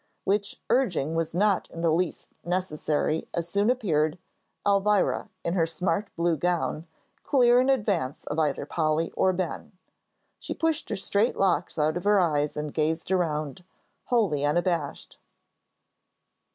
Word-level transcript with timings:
Which 0.23 0.59
urging 0.67 1.13
was 1.13 1.35
not 1.35 1.69
in 1.69 1.81
the 1.81 1.91
least 1.91 2.29
necessary 2.43 3.27
as 3.35 3.47
soon 3.47 3.69
appeared 3.69 4.17
Elvira, 4.65 5.29
in 5.43 5.53
her 5.53 5.67
smart 5.67 6.07
blue 6.15 6.37
gown, 6.37 6.87
clear 7.21 7.61
in 7.61 7.69
advance 7.69 8.23
of 8.23 8.39
either 8.39 8.65
Polly 8.65 9.11
or 9.11 9.31
Ben. 9.31 9.73
She 10.39 10.55
pushed 10.55 10.89
her 10.89 10.95
straight 10.95 11.37
locks 11.37 11.77
out 11.77 11.97
of 11.97 12.03
her 12.05 12.19
eyes 12.19 12.57
and 12.57 12.73
gazed 12.73 13.11
around, 13.11 13.63
wholly 14.05 14.43
unabashed. 14.43 15.19